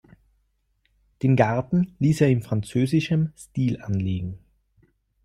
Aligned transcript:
Den 1.21 1.35
Garten 1.35 1.95
ließ 1.99 2.21
er 2.21 2.29
im 2.31 2.41
französischen 2.41 3.33
Stil 3.37 3.79
angelegen. 3.83 4.39